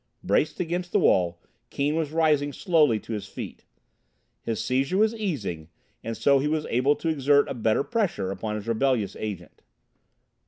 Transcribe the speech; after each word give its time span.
Braced 0.23 0.59
against 0.59 0.93
the 0.93 0.99
wall, 0.99 1.39
Keane 1.69 1.95
was 1.95 2.09
rising 2.11 2.53
slowly 2.53 2.99
to 3.01 3.13
his 3.13 3.27
feet. 3.27 3.65
His 4.41 4.59
seizure 4.63 4.97
was 4.97 5.13
easing, 5.13 5.69
and 6.03 6.17
so 6.17 6.39
he 6.39 6.47
was 6.47 6.65
able 6.71 6.95
to 6.95 7.07
exert 7.09 7.47
a 7.47 7.53
better 7.53 7.83
pressure 7.83 8.31
upon 8.31 8.55
his 8.55 8.67
rebellious 8.67 9.15
Agent. 9.17 9.61